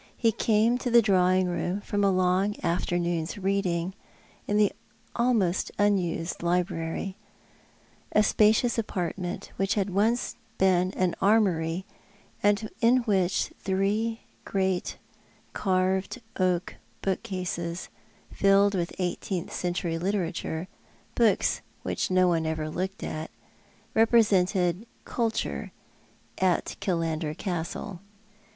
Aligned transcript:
He 0.17 0.31
came 0.31 0.79
to 0.79 0.89
the 0.89 1.03
drawing 1.03 1.45
room 1.47 1.79
from 1.81 2.03
a 2.03 2.09
long 2.09 2.55
afternoon's 2.63 3.37
reading 3.37 3.93
in 4.47 4.57
the 4.57 4.71
almost 5.15 5.69
unused 5.77 6.41
library— 6.41 7.17
a 8.11 8.23
spacious 8.23 8.79
i 8.79 8.81
apartment, 8.81 9.51
which 9.57 9.75
had 9.75 9.91
once 9.91 10.37
been 10.57 10.91
an 10.93 11.13
armoury, 11.21 11.85
and 12.41 12.67
in 12.81 13.03
which 13.03 13.53
three 13.59 14.21
great 14.43 14.97
carved 15.53 16.19
oak 16.37 16.77
bookcases, 17.03 17.89
iilled 18.39 18.73
with 18.73 18.95
eighteenth 18.97 19.53
century 19.53 19.99
literature— 19.99 20.67
books 21.13 21.61
which 21.83 22.09
nobody 22.09 22.47
ever 22.49 22.71
looked 22.71 23.03
at— 23.03 23.29
represented 23.93 24.87
culture 25.05 25.71
at 26.39 26.75
Killander 26.81 27.37
Castle. 27.37 27.99